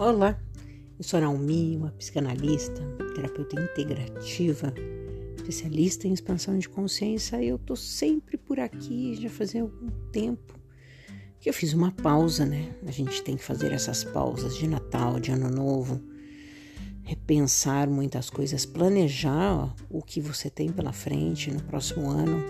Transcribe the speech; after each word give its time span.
Olá, 0.00 0.38
eu 0.96 1.02
sou 1.02 1.20
Naomi, 1.20 1.76
uma 1.76 1.90
psicanalista, 1.90 2.80
terapeuta 3.16 3.60
integrativa, 3.60 4.72
especialista 5.36 6.06
em 6.06 6.12
expansão 6.12 6.56
de 6.56 6.68
consciência 6.68 7.42
e 7.42 7.48
eu 7.48 7.58
tô 7.58 7.74
sempre 7.74 8.36
por 8.36 8.60
aqui 8.60 9.16
já 9.20 9.28
faz 9.28 9.56
algum 9.56 9.90
tempo 10.12 10.54
que 11.40 11.48
eu 11.48 11.52
fiz 11.52 11.74
uma 11.74 11.90
pausa, 11.90 12.46
né? 12.46 12.76
A 12.86 12.92
gente 12.92 13.24
tem 13.24 13.36
que 13.36 13.42
fazer 13.42 13.72
essas 13.72 14.04
pausas 14.04 14.56
de 14.56 14.68
Natal, 14.68 15.18
de 15.18 15.32
Ano 15.32 15.50
Novo, 15.50 16.00
repensar 17.02 17.90
muitas 17.90 18.30
coisas, 18.30 18.64
planejar 18.64 19.74
o 19.90 20.00
que 20.00 20.20
você 20.20 20.48
tem 20.48 20.70
pela 20.70 20.92
frente 20.92 21.50
no 21.50 21.64
próximo 21.64 22.08
ano. 22.08 22.40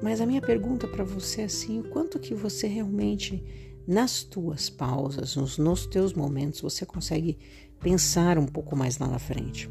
Mas 0.00 0.20
a 0.20 0.26
minha 0.26 0.40
pergunta 0.40 0.86
para 0.86 1.02
você 1.02 1.40
é 1.40 1.44
assim, 1.46 1.80
o 1.80 1.88
quanto 1.88 2.20
que 2.20 2.36
você 2.36 2.68
realmente 2.68 3.71
nas 3.86 4.22
tuas 4.22 4.70
pausas, 4.70 5.36
nos, 5.36 5.58
nos 5.58 5.86
teus 5.86 6.12
momentos, 6.14 6.60
você 6.60 6.86
consegue 6.86 7.38
pensar 7.80 8.38
um 8.38 8.46
pouco 8.46 8.76
mais 8.76 8.98
lá 8.98 9.06
na 9.06 9.18
frente. 9.18 9.68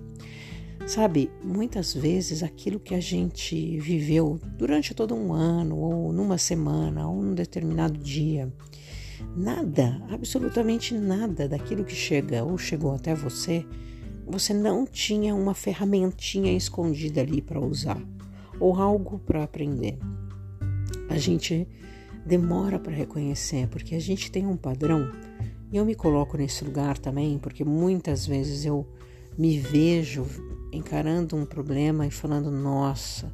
Sabe, 0.87 1.29
muitas 1.43 1.93
vezes 1.93 2.43
aquilo 2.43 2.79
que 2.79 2.95
a 2.95 2.99
gente 2.99 3.79
viveu 3.79 4.39
durante 4.57 4.93
todo 4.93 5.15
um 5.15 5.31
ano, 5.31 5.77
ou 5.77 6.11
numa 6.11 6.37
semana, 6.37 7.07
ou 7.07 7.21
num 7.21 7.33
determinado 7.33 7.97
dia, 7.97 8.51
nada, 9.35 10.01
absolutamente 10.09 10.93
nada 10.93 11.47
daquilo 11.47 11.85
que 11.85 11.95
chega 11.95 12.43
ou 12.43 12.57
chegou 12.57 12.93
até 12.95 13.13
você, 13.13 13.65
você 14.25 14.53
não 14.53 14.85
tinha 14.85 15.35
uma 15.35 15.53
ferramentinha 15.53 16.51
escondida 16.51 17.21
ali 17.21 17.41
para 17.41 17.59
usar, 17.59 18.01
ou 18.59 18.75
algo 18.75 19.19
para 19.19 19.43
aprender. 19.43 19.97
A 21.09 21.17
gente 21.17 21.67
demora 22.25 22.79
para 22.79 22.93
reconhecer, 22.93 23.67
porque 23.67 23.95
a 23.95 23.99
gente 23.99 24.31
tem 24.31 24.45
um 24.45 24.57
padrão. 24.57 25.11
E 25.71 25.77
eu 25.77 25.85
me 25.85 25.95
coloco 25.95 26.37
nesse 26.37 26.63
lugar 26.63 26.97
também, 26.97 27.37
porque 27.37 27.63
muitas 27.63 28.25
vezes 28.25 28.65
eu 28.65 28.85
me 29.37 29.57
vejo 29.57 30.25
encarando 30.71 31.35
um 31.35 31.45
problema 31.45 32.05
e 32.05 32.11
falando: 32.11 32.51
nossa, 32.51 33.33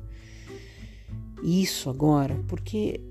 isso 1.43 1.89
agora, 1.89 2.39
porque 2.47 3.01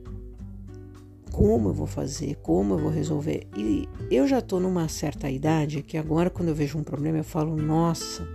como 1.33 1.69
eu 1.69 1.75
vou 1.75 1.87
fazer, 1.87 2.37
como 2.37 2.75
eu 2.75 2.79
vou 2.79 2.91
resolver? 2.91 3.47
E 3.57 3.89
eu 4.11 4.27
já 4.27 4.39
estou 4.39 4.59
numa 4.59 4.89
certa 4.89 5.31
idade 5.31 5.83
que 5.83 5.99
agora, 5.99 6.31
quando 6.31 6.49
eu 6.49 6.55
vejo 6.55 6.79
um 6.79 6.83
problema, 6.85 7.19
eu 7.19 7.25
falo: 7.25 7.57
nossa, 7.57 8.27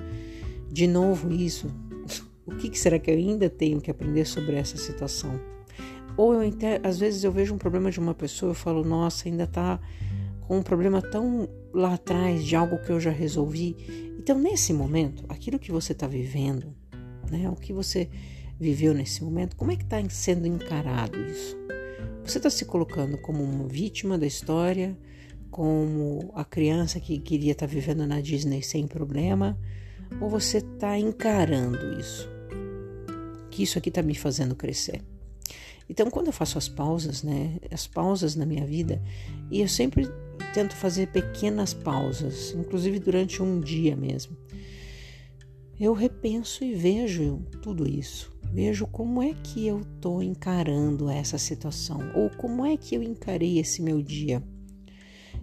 de 0.69 0.87
novo 0.87 1.31
isso. 1.31 1.67
O 2.43 2.55
que 2.55 2.77
será 2.77 2.99
que 2.99 3.09
eu 3.09 3.15
ainda 3.15 3.49
tenho 3.49 3.79
que 3.79 3.89
aprender 3.89 4.25
sobre 4.25 4.55
essa 4.55 4.75
situação? 4.75 5.39
Ou 6.17 6.33
eu, 6.33 6.53
às 6.83 6.99
vezes 6.99 7.23
eu 7.23 7.31
vejo 7.31 7.53
um 7.53 7.57
problema 7.57 7.89
de 7.89 7.99
uma 7.99 8.13
pessoa 8.13 8.51
e 8.51 8.55
falo, 8.55 8.83
nossa, 8.83 9.27
ainda 9.27 9.47
tá 9.47 9.79
com 10.41 10.57
um 10.57 10.63
problema 10.63 11.01
tão 11.01 11.47
lá 11.73 11.93
atrás 11.93 12.43
de 12.43 12.55
algo 12.55 12.77
que 12.79 12.91
eu 12.91 12.99
já 12.99 13.11
resolvi. 13.11 13.75
Então, 14.19 14.37
nesse 14.37 14.73
momento, 14.73 15.23
aquilo 15.29 15.57
que 15.57 15.71
você 15.71 15.93
está 15.93 16.07
vivendo, 16.07 16.75
né, 17.31 17.49
o 17.49 17.55
que 17.55 17.73
você 17.73 18.09
viveu 18.59 18.93
nesse 18.93 19.23
momento, 19.23 19.55
como 19.55 19.71
é 19.71 19.75
que 19.75 19.83
está 19.83 19.97
sendo 20.09 20.45
encarado 20.45 21.17
isso? 21.19 21.57
Você 22.23 22.37
está 22.37 22.49
se 22.49 22.65
colocando 22.65 23.17
como 23.17 23.43
uma 23.43 23.67
vítima 23.67 24.17
da 24.17 24.27
história, 24.27 24.95
como 25.49 26.31
a 26.35 26.45
criança 26.45 26.99
que 26.99 27.17
queria 27.19 27.53
estar 27.53 27.67
tá 27.67 27.73
vivendo 27.73 28.05
na 28.05 28.21
Disney 28.21 28.61
sem 28.61 28.85
problema, 28.85 29.57
ou 30.19 30.29
você 30.29 30.59
está 30.59 30.97
encarando 30.97 31.99
isso? 31.99 32.29
Que 33.49 33.63
isso 33.63 33.77
aqui 33.77 33.89
está 33.89 34.03
me 34.03 34.15
fazendo 34.15 34.55
crescer. 34.55 35.01
Então, 35.91 36.09
quando 36.09 36.27
eu 36.27 36.33
faço 36.33 36.57
as 36.57 36.69
pausas, 36.69 37.21
né, 37.21 37.57
as 37.69 37.85
pausas 37.85 38.33
na 38.33 38.45
minha 38.45 38.65
vida, 38.65 39.03
e 39.51 39.59
eu 39.59 39.67
sempre 39.67 40.07
tento 40.53 40.73
fazer 40.73 41.07
pequenas 41.07 41.73
pausas, 41.73 42.55
inclusive 42.57 42.97
durante 42.97 43.43
um 43.43 43.59
dia 43.59 43.93
mesmo, 43.93 44.37
eu 45.77 45.91
repenso 45.91 46.63
e 46.63 46.73
vejo 46.73 47.39
tudo 47.61 47.85
isso. 47.85 48.31
Vejo 48.53 48.87
como 48.87 49.21
é 49.21 49.33
que 49.33 49.67
eu 49.67 49.81
estou 49.81 50.23
encarando 50.23 51.09
essa 51.09 51.37
situação, 51.37 51.99
ou 52.15 52.29
como 52.29 52.65
é 52.65 52.77
que 52.77 52.95
eu 52.95 53.03
encarei 53.03 53.59
esse 53.59 53.81
meu 53.81 54.01
dia. 54.01 54.41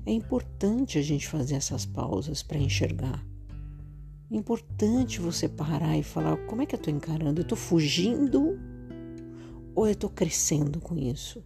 É 0.06 0.12
importante 0.12 0.96
a 0.96 1.02
gente 1.02 1.28
fazer 1.28 1.56
essas 1.56 1.84
pausas 1.84 2.42
para 2.42 2.56
enxergar. 2.56 3.22
É 4.32 4.34
importante 4.34 5.20
você 5.20 5.46
parar 5.46 5.98
e 5.98 6.02
falar: 6.02 6.38
como 6.46 6.62
é 6.62 6.66
que 6.66 6.74
eu 6.74 6.78
estou 6.78 6.94
encarando? 6.94 7.40
Eu 7.40 7.42
estou 7.42 7.58
fugindo 7.58 8.58
ou 9.78 9.86
eu 9.86 9.92
estou 9.92 10.10
crescendo 10.10 10.80
com 10.80 10.98
isso? 10.98 11.40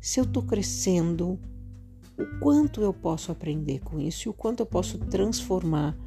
Se 0.00 0.20
eu 0.20 0.24
estou 0.24 0.44
crescendo, 0.44 1.36
o 2.16 2.38
quanto 2.38 2.80
eu 2.80 2.94
posso 2.94 3.32
aprender 3.32 3.80
com 3.80 3.98
isso 3.98 4.28
e 4.28 4.30
o 4.30 4.32
quanto 4.32 4.60
eu 4.60 4.66
posso 4.66 4.98
transformar 4.98 5.98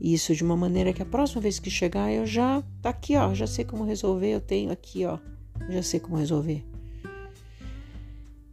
isso 0.00 0.34
de 0.34 0.42
uma 0.42 0.56
maneira 0.56 0.92
que 0.92 1.02
a 1.02 1.06
próxima 1.06 1.40
vez 1.40 1.60
que 1.60 1.70
chegar 1.70 2.12
eu 2.12 2.26
já 2.26 2.64
tá 2.82 2.90
aqui, 2.90 3.16
ó, 3.16 3.32
já 3.32 3.46
sei 3.46 3.64
como 3.64 3.84
resolver, 3.84 4.34
eu 4.34 4.40
tenho 4.40 4.72
aqui, 4.72 5.06
ó, 5.06 5.20
já 5.70 5.84
sei 5.84 6.00
como 6.00 6.16
resolver. 6.16 6.66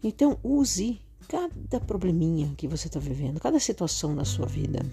Então 0.03 0.38
use 0.43 1.01
cada 1.28 1.79
probleminha 1.79 2.53
que 2.55 2.67
você 2.67 2.85
está 2.85 2.99
vivendo, 2.99 3.39
cada 3.39 3.59
situação 3.59 4.13
na 4.13 4.23
sua 4.23 4.45
vida, 4.45 4.85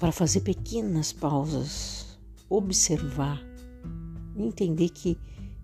para 0.00 0.10
fazer 0.10 0.40
pequenas 0.40 1.12
pausas, 1.12 2.18
observar, 2.48 3.44
entender 4.34 4.88
que 4.88 5.18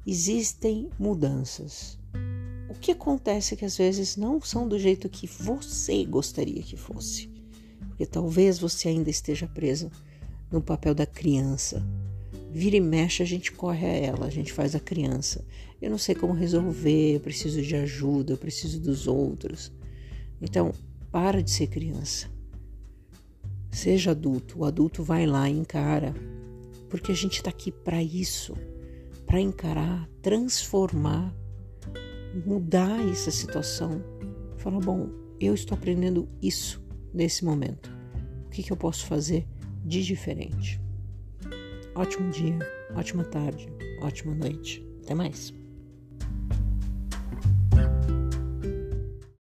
existem 0.07 0.91
mudanças. 0.99 1.99
O 2.69 2.75
que 2.75 2.93
acontece 2.93 3.55
é 3.55 3.57
que 3.57 3.65
às 3.65 3.77
vezes 3.77 4.17
não 4.17 4.41
são 4.41 4.67
do 4.67 4.79
jeito 4.79 5.09
que 5.09 5.27
você 5.27 6.05
gostaria 6.05 6.63
que 6.63 6.77
fosse. 6.77 7.31
Porque 7.89 8.07
talvez 8.07 8.59
você 8.59 8.89
ainda 8.89 9.11
esteja 9.11 9.47
presa 9.47 9.91
no 10.51 10.61
papel 10.61 10.95
da 10.95 11.07
criança. 11.07 11.87
Vira 12.51 12.77
e 12.77 12.81
mexe, 12.81 13.23
a 13.23 13.27
gente 13.27 13.53
corre 13.53 13.87
a 13.87 13.93
ela, 13.93 14.27
a 14.27 14.31
gente 14.31 14.53
faz 14.53 14.75
a 14.75 14.81
criança. 14.81 15.45
Eu 15.81 15.91
não 15.91 15.99
sei 15.99 16.15
como 16.15 16.33
resolver, 16.33 17.17
eu 17.17 17.21
preciso 17.21 17.63
de 17.63 17.77
ajuda, 17.77 18.33
eu 18.33 18.39
preciso 18.39 18.81
dos 18.81 19.07
outros. 19.07 19.73
Então, 20.41 20.73
para 21.11 21.43
de 21.43 21.51
ser 21.51 21.69
criança. 21.69 22.29
Seja 23.71 24.11
adulto. 24.11 24.61
O 24.61 24.65
adulto 24.65 25.03
vai 25.03 25.27
lá 25.27 25.49
e 25.49 25.59
encara. 25.59 26.15
Porque 26.91 27.13
a 27.13 27.15
gente 27.15 27.37
está 27.37 27.51
aqui 27.51 27.71
para 27.71 28.03
isso 28.03 28.55
para 29.33 29.41
encarar, 29.41 30.07
transformar, 30.21 31.35
mudar 32.45 33.01
essa 33.09 33.31
situação. 33.31 34.05
Falar, 34.59 34.81
bom, 34.81 35.09
eu 35.41 35.55
estou 35.55 35.75
aprendendo 35.75 36.29
isso 36.43 36.85
nesse 37.15 37.43
momento. 37.43 37.91
O 38.45 38.51
que, 38.51 38.63
que 38.63 38.71
eu 38.71 38.77
posso 38.77 39.07
fazer 39.07 39.49
de 39.87 40.05
diferente? 40.05 40.79
Ótimo 41.95 42.31
dia, 42.31 42.59
ótima 42.95 43.25
tarde, 43.25 43.67
ótima 44.03 44.35
noite. 44.35 44.87
Até 45.03 45.15
mais. 45.15 45.55